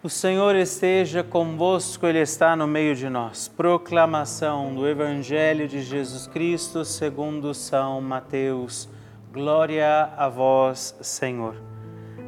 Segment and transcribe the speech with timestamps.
[0.00, 3.48] O Senhor esteja convosco, Ele está no meio de nós.
[3.48, 8.88] Proclamação do Evangelho de Jesus Cristo segundo São Mateus.
[9.32, 11.56] Glória a vós, Senhor.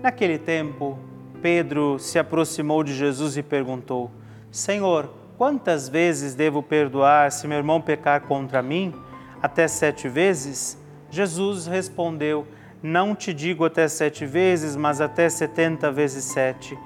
[0.03, 0.99] Naquele tempo,
[1.41, 4.11] Pedro se aproximou de Jesus e perguntou:
[4.51, 5.09] Senhor,
[5.39, 8.93] quantas vezes devo perdoar se meu irmão pecar contra mim?
[9.41, 10.77] Até sete vezes?
[11.09, 12.49] Jesus respondeu:
[12.83, 16.77] Não te digo até sete vezes, mas até setenta vezes sete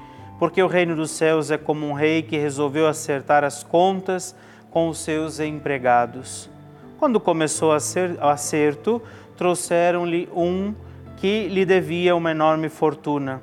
[0.44, 4.36] porque o reino dos céus é como um rei que resolveu acertar as contas
[4.70, 6.50] com os seus empregados.
[6.98, 9.00] Quando começou o acerto,
[9.38, 10.74] trouxeram-lhe um
[11.16, 13.40] que lhe devia uma enorme fortuna.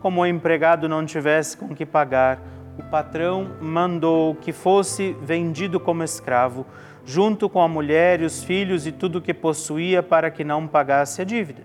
[0.00, 2.40] Como o empregado não tivesse com que pagar,
[2.78, 6.64] o patrão mandou que fosse vendido como escravo,
[7.04, 10.68] junto com a mulher e os filhos e tudo o que possuía, para que não
[10.68, 11.64] pagasse a dívida.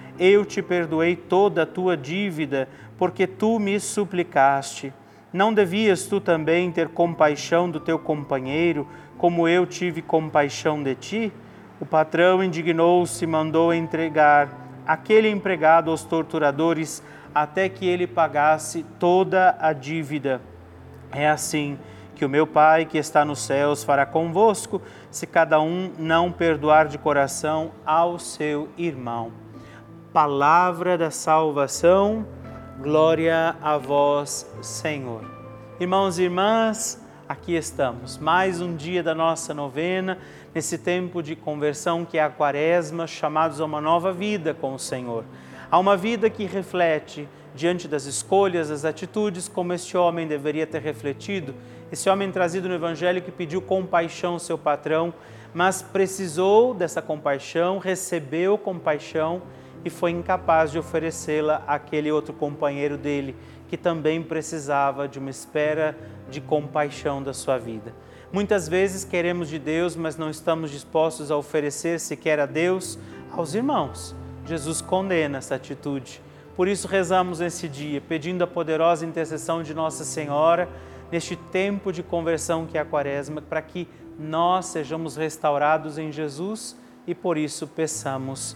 [0.21, 4.93] eu te perdoei toda a tua dívida, porque tu me suplicaste.
[5.33, 8.87] Não devias tu também ter compaixão do teu companheiro,
[9.17, 11.33] como eu tive compaixão de ti?
[11.79, 14.47] O patrão indignou-se e mandou entregar
[14.85, 17.01] aquele empregado aos torturadores
[17.33, 20.39] até que ele pagasse toda a dívida.
[21.11, 21.79] É assim
[22.13, 26.87] que o meu Pai que está nos céus fará convosco, se cada um não perdoar
[26.87, 29.31] de coração ao seu irmão.
[30.13, 32.27] Palavra da salvação,
[32.81, 35.23] glória a vós, Senhor.
[35.79, 40.17] Irmãos e irmãs, aqui estamos, mais um dia da nossa novena,
[40.53, 44.79] nesse tempo de conversão que é a quaresma, chamados a uma nova vida com o
[44.79, 45.23] Senhor
[45.71, 50.81] a uma vida que reflete diante das escolhas, das atitudes, como este homem deveria ter
[50.81, 51.55] refletido.
[51.89, 55.13] Esse homem trazido no Evangelho que pediu compaixão ao seu patrão,
[55.53, 59.41] mas precisou dessa compaixão, recebeu compaixão
[59.83, 63.35] e foi incapaz de oferecê-la àquele outro companheiro dele,
[63.67, 65.97] que também precisava de uma espera
[66.29, 67.93] de compaixão da sua vida.
[68.31, 72.97] Muitas vezes queremos de Deus, mas não estamos dispostos a oferecer sequer a Deus
[73.31, 74.15] aos irmãos.
[74.45, 76.21] Jesus condena essa atitude.
[76.55, 80.69] Por isso rezamos nesse dia, pedindo a poderosa intercessão de Nossa Senhora
[81.11, 86.77] neste tempo de conversão que é a Quaresma, para que nós sejamos restaurados em Jesus
[87.05, 88.55] e por isso peçamos,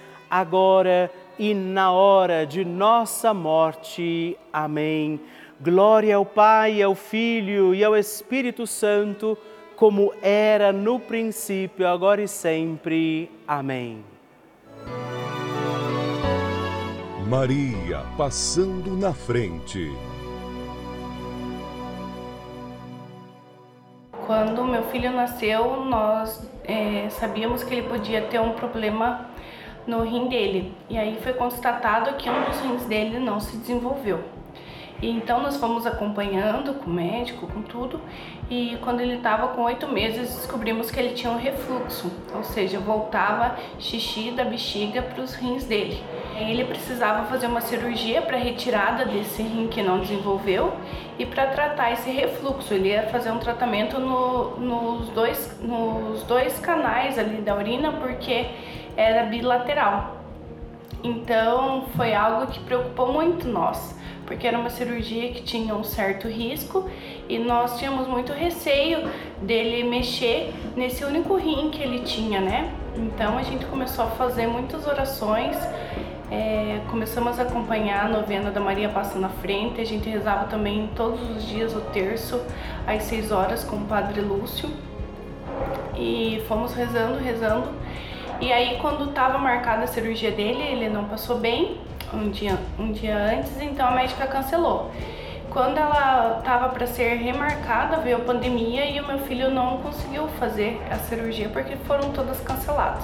[0.31, 4.37] agora e na hora de nossa morte.
[4.53, 5.19] Amém.
[5.59, 9.37] Glória ao Pai, ao Filho e ao Espírito Santo,
[9.75, 13.29] como era no princípio, agora e sempre.
[13.45, 14.05] Amém.
[17.27, 19.91] Maria passando na frente.
[24.25, 29.30] Quando meu filho nasceu, nós é, sabíamos que ele podia ter um problema
[29.87, 30.73] no rim dele.
[30.89, 34.23] E aí foi constatado que um dos rins dele não se desenvolveu.
[35.01, 37.99] E então nós fomos acompanhando com o médico, com tudo,
[38.49, 42.77] e quando ele estava com oito meses descobrimos que ele tinha um refluxo, ou seja,
[42.79, 46.03] voltava xixi da bexiga para os rins dele.
[46.39, 50.71] Ele precisava fazer uma cirurgia para retirada desse rim que não desenvolveu
[51.17, 52.71] e para tratar esse refluxo.
[52.73, 58.45] Ele ia fazer um tratamento no, nos, dois, nos dois canais ali da urina porque
[58.95, 60.17] era bilateral.
[61.03, 63.99] Então foi algo que preocupou muito nós
[64.31, 66.89] porque era uma cirurgia que tinha um certo risco
[67.27, 69.09] e nós tínhamos muito receio
[69.41, 72.73] dele mexer nesse único rim que ele tinha, né?
[72.95, 75.57] Então a gente começou a fazer muitas orações,
[76.31, 80.89] é, começamos a acompanhar a novena da Maria Passa na Frente, a gente rezava também
[80.95, 82.41] todos os dias o terço
[82.87, 84.69] às 6 horas com o Padre Lúcio
[85.97, 87.80] e fomos rezando, rezando.
[88.41, 91.77] E aí quando estava marcada a cirurgia dele, ele não passou bem,
[92.11, 94.89] um dia, um dia antes, então a médica cancelou.
[95.51, 100.27] Quando ela estava para ser remarcada, veio a pandemia e o meu filho não conseguiu
[100.39, 103.03] fazer a cirurgia porque foram todas canceladas.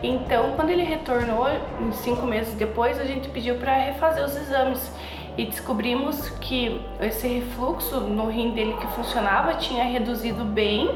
[0.00, 1.46] Então, quando ele retornou,
[1.94, 4.92] cinco meses depois, a gente pediu para refazer os exames
[5.36, 10.88] e descobrimos que esse refluxo no rim dele que funcionava tinha reduzido bem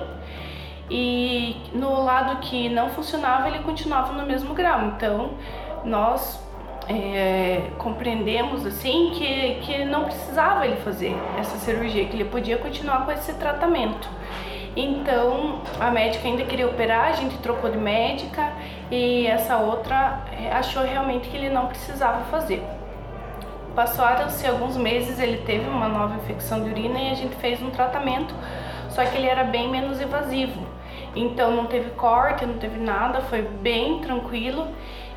[0.90, 4.86] e no lado que não funcionava ele continuava no mesmo grau.
[4.86, 5.30] Então,
[5.84, 6.40] nós
[6.88, 13.04] é, compreendemos assim que, que não precisava ele fazer essa cirurgia, que ele podia continuar
[13.04, 14.08] com esse tratamento.
[14.76, 18.52] Então a médica ainda queria operar, a gente trocou de médica
[18.90, 22.62] e essa outra é, achou realmente que ele não precisava fazer.
[23.74, 27.70] Passaram-se alguns meses, ele teve uma nova infecção de urina e a gente fez um
[27.70, 28.34] tratamento,
[28.90, 30.65] só que ele era bem menos invasivo.
[31.16, 34.69] Então não teve corte, não teve nada, foi bem tranquilo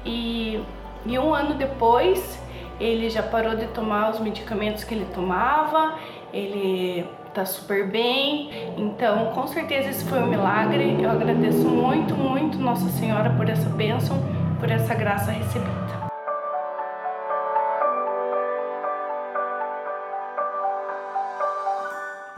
[0.03, 0.59] e
[1.05, 2.39] e um ano depois,
[2.79, 5.95] ele já parou de tomar os medicamentos que ele tomava,
[6.33, 8.49] ele tá super bem.
[8.77, 10.97] Então, com certeza esse foi um milagre.
[11.01, 14.17] Eu agradeço muito, muito Nossa Senhora por essa bênção,
[14.59, 15.98] por essa graça recebida.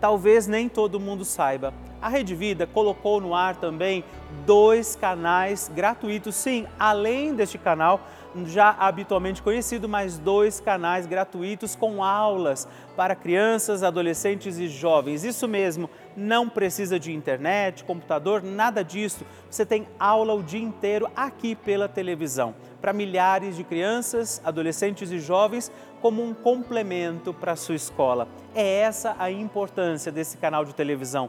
[0.00, 1.72] talvez nem todo mundo saiba.
[2.00, 4.04] A Rede Vida colocou no ar também
[4.46, 8.00] dois canais gratuitos, sim, além deste canal
[8.46, 15.24] já habitualmente conhecido, mais dois canais gratuitos com aulas para crianças, adolescentes e jovens.
[15.24, 19.24] Isso mesmo, não precisa de internet, computador, nada disso.
[19.48, 25.18] Você tem aula o dia inteiro aqui pela televisão para milhares de crianças, adolescentes e
[25.18, 28.28] jovens como um complemento para a sua escola.
[28.54, 31.28] É essa a importância desse canal de televisão.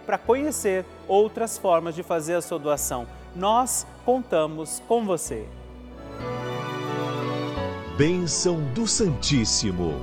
[0.00, 3.06] para conhecer outras formas de fazer a sua doação.
[3.34, 5.46] Nós contamos com você.
[7.96, 9.94] Bênção do Santíssimo.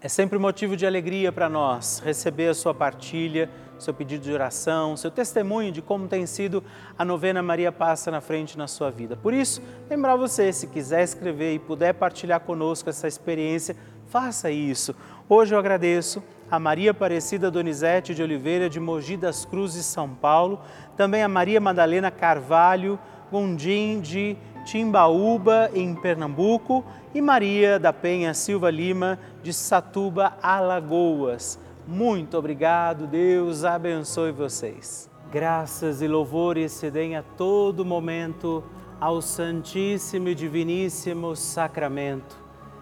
[0.00, 4.96] É sempre motivo de alegria para nós receber a sua partilha seu pedido de oração,
[4.96, 6.62] seu testemunho de como tem sido
[6.98, 9.16] a novena Maria Passa na Frente na sua vida.
[9.16, 13.76] Por isso, lembrar você, se quiser escrever e puder partilhar conosco essa experiência,
[14.10, 14.94] faça isso.
[15.28, 20.60] Hoje eu agradeço a Maria Aparecida Donizete de Oliveira de Mogi das Cruzes, São Paulo,
[20.96, 22.98] também a Maria Madalena Carvalho
[23.30, 31.58] Gondim de Timbaúba, em Pernambuco, e Maria da Penha Silva Lima, de Satuba, Alagoas.
[31.86, 35.08] Muito obrigado, Deus abençoe vocês.
[35.30, 38.64] Graças e louvores se deem a todo momento
[39.00, 42.49] ao Santíssimo e Diviníssimo Sacramento.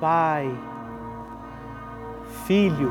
[0.00, 0.50] Pai,
[2.46, 2.90] Filho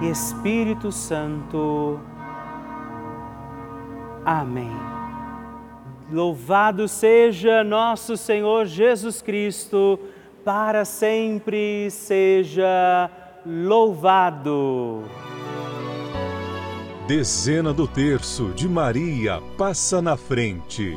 [0.00, 2.00] e Espírito Santo.
[4.24, 4.72] Amém.
[6.10, 9.98] Louvado seja nosso Senhor Jesus Cristo
[10.44, 13.10] para sempre seja
[13.44, 15.02] louvado.
[17.06, 20.96] Dezena do terço de Maria passa na frente.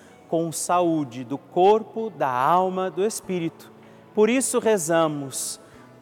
[0.31, 3.69] com saúde do corpo, da alma, do espírito.
[4.15, 5.59] Por isso rezamos,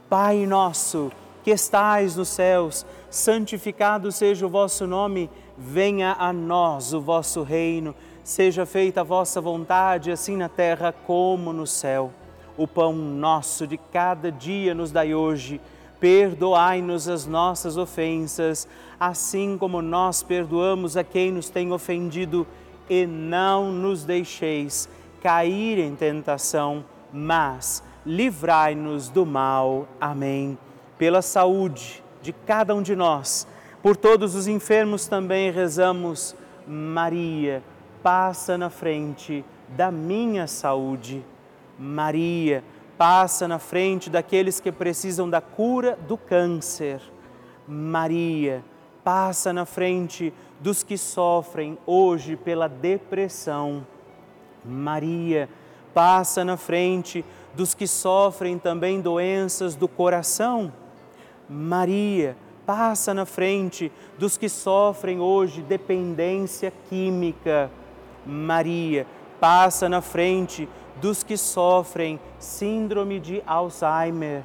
[0.07, 1.11] Pai nosso
[1.43, 7.95] que estais nos céus, santificado seja o vosso nome venha a nós o vosso reino,
[8.23, 12.11] seja feita a vossa vontade, assim na terra como no céu.
[12.55, 15.59] O pão nosso de cada dia nos dai hoje.
[15.99, 18.67] Perdoai-nos as nossas ofensas,
[18.99, 22.45] assim como nós perdoamos a quem nos tem ofendido,
[22.89, 24.89] e não nos deixeis
[25.21, 29.87] cair em tentação, mas livrai-nos do mal.
[29.99, 30.57] Amém.
[30.97, 33.47] Pela saúde de cada um de nós
[33.81, 36.35] por todos os enfermos também rezamos,
[36.67, 37.63] Maria,
[38.03, 41.23] passa na frente da minha saúde.
[41.77, 42.61] Maria,
[42.97, 47.01] passa na frente daqueles que precisam da cura do câncer.
[47.65, 48.61] Maria,
[49.03, 53.85] passa na frente dos que sofrem hoje pela depressão.
[54.63, 55.49] Maria,
[55.93, 60.71] passa na frente dos que sofrem também doenças do coração.
[61.49, 62.35] Maria,
[62.65, 67.71] passa na frente dos que sofrem hoje dependência química.
[68.25, 69.07] Maria,
[69.39, 70.69] passa na frente
[71.01, 74.43] dos que sofrem síndrome de Alzheimer.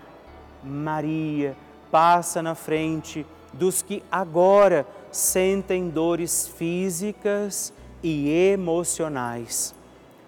[0.63, 1.57] Maria,
[1.91, 3.27] passa na frente
[3.59, 9.75] dos que agora sentem dores físicas e emocionais.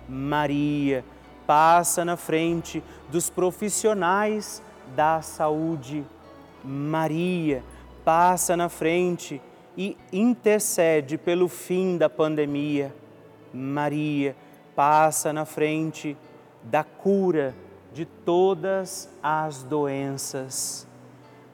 [0.09, 1.05] Maria,
[1.47, 4.62] passa na frente dos profissionais
[4.95, 6.05] da saúde.
[6.65, 7.62] Maria,
[8.05, 9.41] passa na frente
[9.77, 12.95] e intercede pelo fim da pandemia.
[13.53, 14.35] Maria
[14.75, 16.17] passa na frente
[16.62, 17.55] da cura
[17.93, 20.86] de todas as doenças.